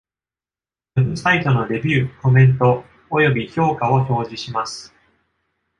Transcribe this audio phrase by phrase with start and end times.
[0.95, 4.91] Web サイトのレビュー、コメント、および評価を表示します。